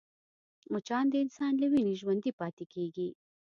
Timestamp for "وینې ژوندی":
1.71-2.31